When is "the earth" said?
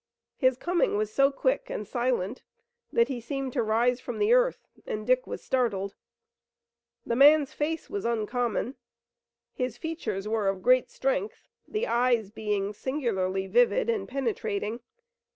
4.17-4.65